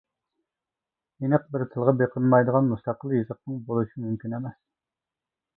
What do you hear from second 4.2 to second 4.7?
ئەمەس.